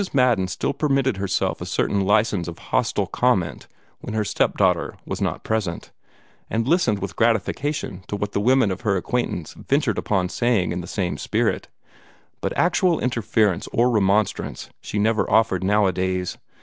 Madden 0.13 0.47
still 0.47 0.73
permitted 0.73 1.17
herself 1.17 1.61
a 1.61 1.65
certain 1.67 2.01
license 2.01 2.47
of 2.47 2.57
hostile 2.57 3.05
comment 3.05 3.67
when 3.99 4.15
her 4.15 4.25
step 4.25 4.57
daughter 4.57 4.95
was 5.05 5.21
not 5.21 5.43
present, 5.43 5.91
and 6.49 6.67
listened 6.67 6.97
with 6.97 7.15
gratification 7.15 8.03
to 8.07 8.15
what 8.15 8.31
the 8.31 8.39
women 8.41 8.71
of 8.71 8.81
her 8.81 8.97
acquaintance 8.97 9.53
ventured 9.53 9.99
upon 9.99 10.27
saying 10.27 10.71
in 10.71 10.81
the 10.81 10.87
same 10.87 11.19
spirit; 11.19 11.67
but 12.41 12.51
actual 12.57 12.99
interference 12.99 13.67
or 13.71 13.91
remonstrance 13.91 14.71
she 14.81 14.97
never 14.97 15.29
offered 15.29 15.63
nowadays. 15.63 16.35